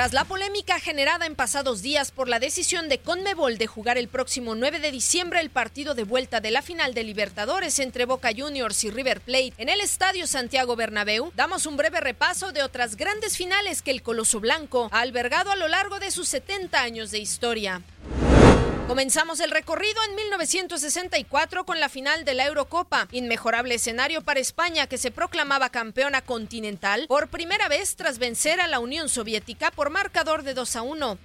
Tras 0.00 0.14
la 0.14 0.24
polémica 0.24 0.80
generada 0.80 1.26
en 1.26 1.34
pasados 1.34 1.82
días 1.82 2.10
por 2.10 2.26
la 2.26 2.38
decisión 2.38 2.88
de 2.88 3.00
Conmebol 3.00 3.58
de 3.58 3.66
jugar 3.66 3.98
el 3.98 4.08
próximo 4.08 4.54
9 4.54 4.80
de 4.80 4.90
diciembre 4.90 5.40
el 5.40 5.50
partido 5.50 5.94
de 5.94 6.04
vuelta 6.04 6.40
de 6.40 6.50
la 6.50 6.62
final 6.62 6.94
de 6.94 7.04
Libertadores 7.04 7.78
entre 7.80 8.06
Boca 8.06 8.30
Juniors 8.34 8.82
y 8.84 8.90
River 8.90 9.20
Plate 9.20 9.52
en 9.58 9.68
el 9.68 9.82
Estadio 9.82 10.26
Santiago 10.26 10.74
Bernabéu, 10.74 11.32
damos 11.36 11.66
un 11.66 11.76
breve 11.76 12.00
repaso 12.00 12.50
de 12.50 12.62
otras 12.62 12.96
grandes 12.96 13.36
finales 13.36 13.82
que 13.82 13.90
el 13.90 14.00
Coloso 14.00 14.40
Blanco 14.40 14.88
ha 14.90 15.00
albergado 15.00 15.50
a 15.50 15.56
lo 15.56 15.68
largo 15.68 15.98
de 15.98 16.10
sus 16.10 16.28
70 16.28 16.80
años 16.80 17.10
de 17.10 17.18
historia. 17.18 17.82
Comenzamos 18.90 19.38
el 19.38 19.52
recorrido 19.52 20.00
en 20.08 20.16
1964 20.16 21.64
con 21.64 21.78
la 21.78 21.88
final 21.88 22.24
de 22.24 22.34
la 22.34 22.46
Eurocopa, 22.46 23.06
inmejorable 23.12 23.76
escenario 23.76 24.20
para 24.20 24.40
España 24.40 24.88
que 24.88 24.98
se 24.98 25.12
proclamaba 25.12 25.68
campeona 25.68 26.22
continental 26.22 27.06
por 27.06 27.28
primera 27.28 27.68
vez 27.68 27.94
tras 27.94 28.18
vencer 28.18 28.60
a 28.60 28.66
la 28.66 28.80
Unión 28.80 29.08
Soviética 29.08 29.70
por 29.70 29.90
marcador 29.90 30.42
de 30.42 30.54
2 30.54 30.74
a 30.74 30.82
1. 30.82 31.18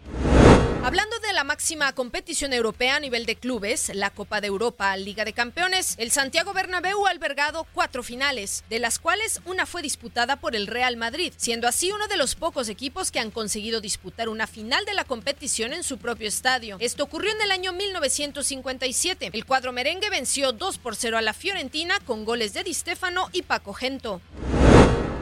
Hablando 0.86 1.18
de 1.18 1.34
la 1.34 1.44
máxima 1.44 1.92
competición 1.94 2.54
europea 2.54 2.98
a 2.98 3.00
nivel 3.00 3.26
de 3.26 3.36
clubes, 3.36 3.90
la 3.96 4.12
Copa 4.12 4.40
de 4.40 4.46
Europa, 4.46 4.96
Liga 4.96 5.26
de 5.26 5.34
Campeones, 5.34 5.96
el 5.98 6.12
Santiago 6.12 6.54
Bernabéu 6.54 7.08
ha 7.08 7.10
albergado 7.10 7.66
cuatro 7.74 8.04
finales, 8.04 8.64
de 8.70 8.78
las 8.78 9.00
cuales 9.00 9.42
una 9.46 9.66
fue 9.66 9.82
disputada 9.82 10.36
por 10.36 10.56
el 10.56 10.68
Real 10.68 10.96
Madrid, 10.96 11.34
siendo 11.38 11.68
así 11.68 11.92
uno 11.92 12.08
de 12.08 12.18
los 12.18 12.36
pocos 12.36 12.70
equipos 12.70 13.10
que 13.10 13.20
han 13.20 13.32
conseguido 13.32 13.82
disputar 13.82 14.30
una 14.30 14.46
final 14.46 14.86
de 14.86 14.94
la 14.94 15.06
competición 15.06 15.74
en 15.74 15.84
su 15.84 15.98
propio 15.98 16.28
estadio. 16.28 16.78
Esto 16.80 17.06
ocurrió 17.06 17.32
en 17.32 17.42
el 17.42 17.50
año 17.50 17.74
1957. 17.74 19.32
El 19.34 19.46
cuadro 19.48 19.72
merengue 19.72 20.12
venció 20.12 20.52
2 20.52 20.78
por 20.78 20.96
0 20.96 21.18
a 21.18 21.24
la 21.24 21.34
Fiorentina 21.34 22.00
con 22.06 22.26
goles 22.26 22.54
de 22.54 22.64
Di 22.64 22.76
Stefano 22.76 23.30
y 23.34 23.42
Paco 23.42 23.74
Gento. 23.74 24.22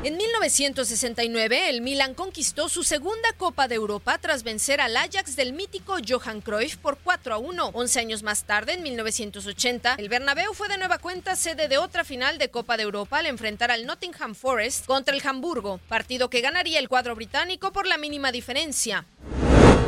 En 0.03 0.17
1969, 0.17 1.69
el 1.69 1.79
Milan 1.79 2.13
conquistó 2.13 2.67
su 2.67 2.83
segunda 2.83 3.29
Copa 3.37 3.69
de 3.69 3.75
Europa 3.75 4.17
tras 4.17 4.43
vencer 4.43 4.81
al 4.81 4.97
Ajax 4.97 5.37
del 5.37 5.53
mítico 5.53 5.95
Johan 6.05 6.41
Cruyff 6.41 6.75
por 6.75 6.97
4 6.97 7.35
a 7.35 7.37
1. 7.37 7.71
11 7.73 7.99
años 8.01 8.21
más 8.21 8.43
tarde, 8.43 8.73
en 8.73 8.83
1980, 8.83 9.95
el 9.97 10.09
Bernabéu 10.09 10.53
fue 10.53 10.67
de 10.67 10.77
nueva 10.77 10.97
cuenta 10.97 11.37
sede 11.37 11.69
de 11.69 11.77
otra 11.77 12.03
final 12.03 12.37
de 12.37 12.49
Copa 12.49 12.75
de 12.75 12.83
Europa 12.83 13.19
al 13.19 13.27
enfrentar 13.27 13.71
al 13.71 13.85
Nottingham 13.85 14.35
Forest 14.35 14.85
contra 14.85 15.15
el 15.15 15.25
Hamburgo, 15.25 15.79
partido 15.87 16.29
que 16.29 16.41
ganaría 16.41 16.79
el 16.79 16.89
cuadro 16.89 17.15
británico 17.15 17.71
por 17.71 17.87
la 17.87 17.97
mínima 17.97 18.33
diferencia. 18.33 19.05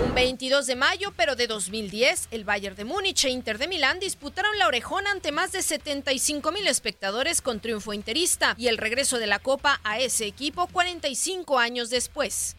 Un 0.06 0.14
22 0.14 0.68
de 0.68 0.76
mayo, 0.76 1.14
pero 1.18 1.36
de 1.36 1.48
2010, 1.48 2.28
el 2.32 2.44
Bayern 2.44 2.76
de 2.76 2.86
Múnich 2.86 3.26
e 3.26 3.30
Inter 3.30 3.58
de 3.58 3.68
Milán 3.68 4.00
disputaron 4.00 4.58
la 4.60 4.68
orejona 4.68 5.10
ante 5.10 5.32
más 5.32 5.52
de 5.52 5.64
75 5.64 6.52
mil 6.52 6.68
espectadores 6.68 7.42
con 7.42 7.60
triunfo 7.60 7.92
interista 7.92 8.54
y 8.58 8.68
el 8.68 8.78
regreso 8.78 9.18
de 9.18 9.26
la 9.26 9.40
Copa 9.40 9.82
a 9.84 10.00
ese 10.00 10.28
equipo 10.28 10.68
45 10.68 11.58
años 11.58 11.90
después. 11.90 12.56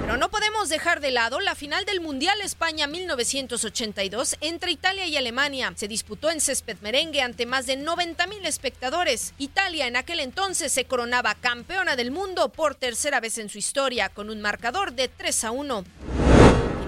Pero 0.00 0.16
no 0.16 0.30
podemos 0.30 0.68
dejar 0.68 1.00
de 1.00 1.10
lado 1.10 1.38
la 1.38 1.54
final 1.54 1.84
del 1.84 2.00
Mundial 2.00 2.40
España 2.40 2.86
1982 2.86 4.36
entre 4.40 4.72
Italia 4.72 5.06
y 5.06 5.16
Alemania. 5.16 5.72
Se 5.76 5.86
disputó 5.86 6.30
en 6.30 6.40
césped 6.40 6.78
merengue 6.80 7.20
ante 7.20 7.46
más 7.46 7.66
de 7.66 7.76
90 7.76 8.26
mil 8.26 8.44
espectadores. 8.46 9.32
Italia 9.38 9.86
en 9.86 9.96
aquel 9.96 10.20
entonces 10.20 10.72
se 10.72 10.86
coronaba 10.86 11.36
campeona 11.36 11.94
del 11.94 12.10
mundo 12.10 12.48
por 12.48 12.74
tercera 12.74 13.20
vez 13.20 13.38
en 13.38 13.48
su 13.48 13.58
historia 13.58 14.08
con 14.08 14.28
un 14.28 14.40
marcador 14.40 14.92
de 14.92 15.08
3 15.08 15.44
a 15.44 15.50
1. 15.52 15.84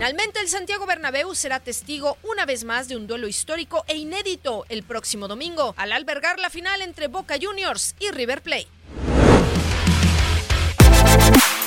Finalmente, 0.01 0.41
el 0.41 0.49
Santiago 0.49 0.87
Bernabéu 0.87 1.35
será 1.35 1.61
testigo 1.61 2.17
una 2.23 2.47
vez 2.47 2.65
más 2.65 2.89
de 2.89 2.97
un 2.97 3.07
duelo 3.07 3.29
histórico 3.29 3.85
e 3.87 3.99
inédito 3.99 4.65
el 4.71 4.83
próximo 4.83 5.29
domingo, 5.29 5.75
al 5.77 5.93
albergar 5.93 6.39
la 6.39 6.49
final 6.49 6.81
entre 6.81 7.09
Boca 7.09 7.35
Juniors 7.39 7.95
y 8.01 8.11
River 8.11 8.41
Plate. 8.41 8.69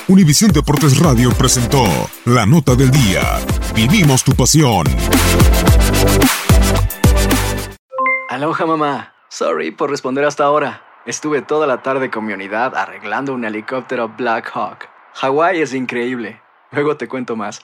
Univisión 0.07 0.49
Deportes 0.51 0.97
Radio 0.97 1.29
presentó 1.37 1.85
La 2.25 2.47
Nota 2.47 2.73
del 2.73 2.89
Día. 2.89 3.21
Vivimos 3.75 4.23
tu 4.23 4.31
pasión. 4.31 4.87
Aloha 8.29 8.65
mamá. 8.65 9.13
Sorry 9.29 9.69
por 9.69 9.91
responder 9.91 10.25
hasta 10.25 10.43
ahora. 10.43 10.81
Estuve 11.05 11.43
toda 11.43 11.67
la 11.67 11.83
tarde 11.83 12.09
con 12.09 12.25
mi 12.25 12.33
unidad 12.33 12.75
arreglando 12.75 13.35
un 13.35 13.45
helicóptero 13.45 14.09
Black 14.09 14.49
Hawk. 14.55 14.89
Hawái 15.13 15.61
es 15.61 15.75
increíble. 15.75 16.41
Luego 16.71 16.97
te 16.97 17.07
cuento 17.07 17.35
más. 17.35 17.63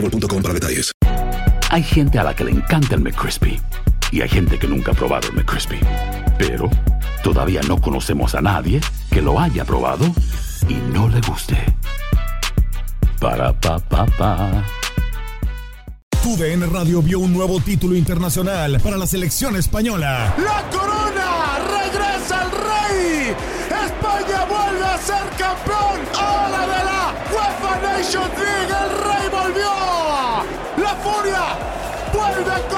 boostmobile.com 0.00 0.42
para 0.42 0.54
detalles. 0.54 0.92
Hay 1.70 1.82
gente 1.82 2.18
a 2.18 2.24
la 2.24 2.34
que 2.34 2.44
le 2.44 2.52
encanta 2.52 2.94
el 2.94 3.00
McCrispy 3.00 3.60
y 4.12 4.20
hay 4.20 4.28
gente 4.28 4.58
que 4.58 4.66
nunca 4.66 4.92
ha 4.92 4.94
probado 4.94 5.28
el 5.28 5.34
McCrispy. 5.34 5.80
Pero 6.38 6.70
todavía 7.22 7.60
no 7.62 7.80
conocemos 7.80 8.34
a 8.34 8.40
nadie 8.40 8.80
que 9.10 9.20
lo 9.20 9.40
haya 9.40 9.64
probado 9.64 10.06
y 10.68 10.74
no 10.92 11.08
le 11.08 11.20
guste. 11.20 11.56
Para 13.20 13.52
pa 13.52 13.78
pa 13.78 14.06
pa. 14.06 14.64
TUDN 16.22 16.72
Radio 16.72 17.02
vio 17.02 17.20
un 17.20 17.32
nuevo 17.32 17.60
título 17.60 17.94
internacional 17.94 18.80
para 18.80 18.96
la 18.96 19.06
selección 19.06 19.56
española. 19.56 20.34
¡La 20.38 20.68
corona! 20.70 21.58
¡Regresa 21.82 22.42
el 22.42 22.50
rey! 22.50 23.34
¡España 23.86 24.44
vuelve 24.44 24.84
a 24.84 24.98
ser 24.98 25.28
campeón! 25.38 26.00
¡Ahora 26.18 26.60
de 26.62 26.84
la 26.84 27.14
UEFA 27.32 27.80
Nations 27.82 28.38
League! 28.38 28.55